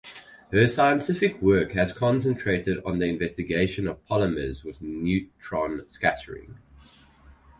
[0.51, 6.57] Her scientific work has concentrated on the investigation of polymers with neutron scattering.